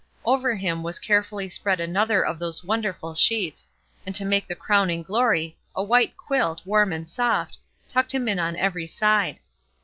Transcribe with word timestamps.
Over 0.25 0.55
him 0.55 0.81
was 0.81 0.97
carefully 0.97 1.47
spread 1.47 1.79
another 1.79 2.25
of 2.25 2.39
those 2.39 2.63
wonderful 2.63 3.13
sheets, 3.13 3.69
and 4.03 4.15
to 4.15 4.25
make 4.25 4.47
the 4.47 4.55
crowning 4.55 5.03
glory, 5.03 5.55
a 5.75 5.83
white 5.83 6.17
quilt, 6.17 6.59
warm 6.65 6.91
and 6.91 7.07
soft, 7.07 7.59
tucked 7.87 8.11
him 8.13 8.27
in 8.27 8.39
on 8.39 8.55
every 8.55 8.87
side. 8.87 9.37